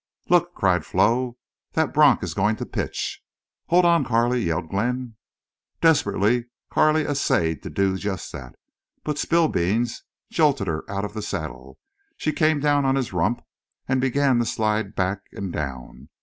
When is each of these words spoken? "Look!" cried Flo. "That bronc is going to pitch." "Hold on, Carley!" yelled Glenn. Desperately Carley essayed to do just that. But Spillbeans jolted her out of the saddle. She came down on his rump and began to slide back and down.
"Look!" 0.29 0.55
cried 0.55 0.83
Flo. 0.83 1.37
"That 1.73 1.93
bronc 1.93 2.23
is 2.23 2.33
going 2.33 2.55
to 2.55 2.65
pitch." 2.65 3.21
"Hold 3.67 3.85
on, 3.85 4.03
Carley!" 4.03 4.41
yelled 4.41 4.71
Glenn. 4.71 5.15
Desperately 5.79 6.45
Carley 6.71 7.03
essayed 7.03 7.61
to 7.61 7.69
do 7.69 7.95
just 7.97 8.31
that. 8.31 8.55
But 9.03 9.19
Spillbeans 9.19 10.01
jolted 10.31 10.65
her 10.65 10.83
out 10.89 11.05
of 11.05 11.13
the 11.13 11.21
saddle. 11.21 11.77
She 12.17 12.33
came 12.33 12.59
down 12.59 12.83
on 12.83 12.95
his 12.95 13.13
rump 13.13 13.43
and 13.87 14.01
began 14.01 14.39
to 14.39 14.45
slide 14.47 14.95
back 14.95 15.19
and 15.33 15.53
down. 15.53 16.09